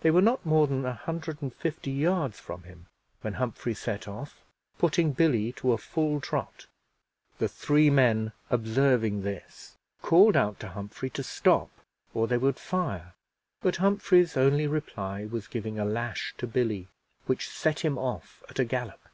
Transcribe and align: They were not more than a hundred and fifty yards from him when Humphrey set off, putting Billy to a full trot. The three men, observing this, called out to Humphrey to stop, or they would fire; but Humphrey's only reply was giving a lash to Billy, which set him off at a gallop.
They 0.00 0.10
were 0.10 0.22
not 0.22 0.46
more 0.46 0.66
than 0.66 0.86
a 0.86 0.94
hundred 0.94 1.42
and 1.42 1.54
fifty 1.54 1.90
yards 1.90 2.40
from 2.40 2.62
him 2.62 2.86
when 3.20 3.34
Humphrey 3.34 3.74
set 3.74 4.08
off, 4.08 4.40
putting 4.78 5.12
Billy 5.12 5.52
to 5.58 5.72
a 5.74 5.76
full 5.76 6.22
trot. 6.22 6.64
The 7.36 7.48
three 7.50 7.90
men, 7.90 8.32
observing 8.48 9.24
this, 9.24 9.76
called 10.00 10.36
out 10.36 10.58
to 10.60 10.68
Humphrey 10.68 11.10
to 11.10 11.22
stop, 11.22 11.68
or 12.14 12.26
they 12.26 12.38
would 12.38 12.56
fire; 12.58 13.12
but 13.60 13.76
Humphrey's 13.76 14.38
only 14.38 14.66
reply 14.66 15.26
was 15.26 15.46
giving 15.46 15.78
a 15.78 15.84
lash 15.84 16.32
to 16.38 16.46
Billy, 16.46 16.88
which 17.26 17.50
set 17.50 17.80
him 17.80 17.98
off 17.98 18.42
at 18.48 18.58
a 18.58 18.64
gallop. 18.64 19.06